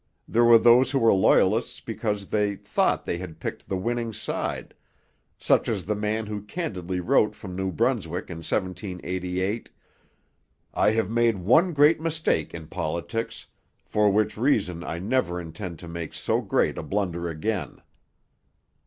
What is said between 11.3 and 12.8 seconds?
one great mistake in